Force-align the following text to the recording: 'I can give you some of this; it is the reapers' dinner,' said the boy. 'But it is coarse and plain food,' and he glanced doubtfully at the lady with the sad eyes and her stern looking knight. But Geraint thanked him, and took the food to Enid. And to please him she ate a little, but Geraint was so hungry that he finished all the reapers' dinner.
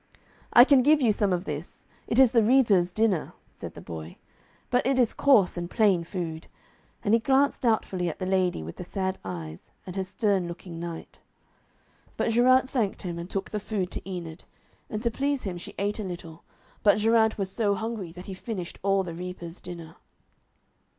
'I 0.53 0.65
can 0.65 0.81
give 0.81 0.99
you 0.99 1.11
some 1.11 1.31
of 1.31 1.45
this; 1.45 1.85
it 2.07 2.17
is 2.17 2.31
the 2.31 2.41
reapers' 2.41 2.91
dinner,' 2.91 3.33
said 3.53 3.75
the 3.75 3.81
boy. 3.81 4.17
'But 4.71 4.87
it 4.87 4.97
is 4.97 5.13
coarse 5.13 5.57
and 5.57 5.69
plain 5.69 6.03
food,' 6.03 6.47
and 7.03 7.13
he 7.13 7.19
glanced 7.19 7.61
doubtfully 7.61 8.09
at 8.09 8.17
the 8.17 8.25
lady 8.25 8.63
with 8.63 8.77
the 8.77 8.83
sad 8.83 9.19
eyes 9.23 9.69
and 9.85 9.95
her 9.95 10.03
stern 10.03 10.47
looking 10.47 10.79
knight. 10.79 11.19
But 12.17 12.31
Geraint 12.31 12.67
thanked 12.67 13.03
him, 13.03 13.19
and 13.19 13.29
took 13.29 13.51
the 13.51 13.59
food 13.59 13.91
to 13.91 14.09
Enid. 14.09 14.43
And 14.89 15.03
to 15.03 15.11
please 15.11 15.43
him 15.43 15.59
she 15.59 15.75
ate 15.77 15.99
a 15.99 16.03
little, 16.03 16.41
but 16.81 16.97
Geraint 16.97 17.37
was 17.37 17.51
so 17.51 17.75
hungry 17.75 18.11
that 18.13 18.25
he 18.25 18.33
finished 18.33 18.79
all 18.81 19.03
the 19.03 19.13
reapers' 19.13 19.61
dinner. 19.61 19.97